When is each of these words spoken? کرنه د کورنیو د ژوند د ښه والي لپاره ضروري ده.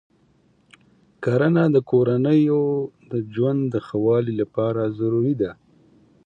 کرنه 1.23 1.63
د 1.75 1.77
کورنیو 1.91 2.63
د 3.11 3.13
ژوند 3.33 3.61
د 3.73 3.75
ښه 3.85 3.97
والي 4.05 4.33
لپاره 4.41 4.81
ضروري 4.99 5.35
ده. 5.41 5.51